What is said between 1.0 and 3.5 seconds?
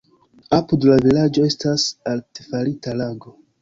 vilaĝo estas artefarita lago.